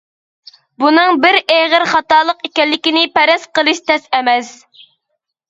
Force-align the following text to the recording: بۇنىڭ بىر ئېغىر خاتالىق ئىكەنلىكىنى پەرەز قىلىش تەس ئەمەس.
بۇنىڭ 0.83 1.19
بىر 1.25 1.37
ئېغىر 1.55 1.85
خاتالىق 1.91 2.41
ئىكەنلىكىنى 2.49 3.05
پەرەز 3.19 3.47
قىلىش 3.61 3.83
تەس 3.93 4.11
ئەمەس. 4.21 4.53